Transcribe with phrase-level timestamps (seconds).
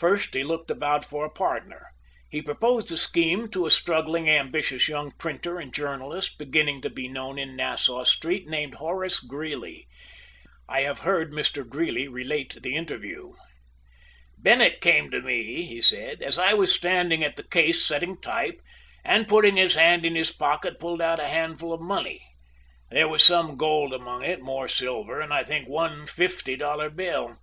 [0.00, 1.92] First he looked about for a partner.
[2.28, 7.06] He proposed the scheme to a struggling, ambitious young printer and journalist, beginning to be
[7.06, 9.86] known in Nassau Street, named Horace Greeley.
[10.68, 11.64] I have heard Mr.
[11.64, 13.34] Greeley relate the interview.
[14.36, 18.60] "Bennett came to me," he said, "as I was standing at the case setting type,
[19.04, 22.26] and putting his hand in his pocket pulled out a handful of money.
[22.90, 27.38] There was some gold among it, more silver, and I think one fifty dollar bill.